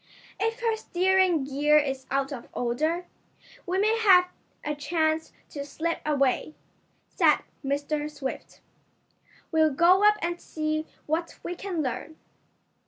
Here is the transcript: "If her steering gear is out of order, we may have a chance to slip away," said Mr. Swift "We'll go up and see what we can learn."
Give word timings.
"If 0.39 0.61
her 0.61 0.75
steering 0.77 1.43
gear 1.43 1.77
is 1.77 2.07
out 2.09 2.31
of 2.33 2.47
order, 2.53 3.05
we 3.67 3.77
may 3.77 3.99
have 3.99 4.29
a 4.65 4.73
chance 4.73 5.31
to 5.51 5.63
slip 5.63 5.99
away," 6.03 6.55
said 7.07 7.43
Mr. 7.63 8.09
Swift 8.09 8.61
"We'll 9.51 9.69
go 9.69 10.03
up 10.03 10.15
and 10.23 10.41
see 10.41 10.87
what 11.05 11.37
we 11.43 11.53
can 11.53 11.83
learn." 11.83 12.15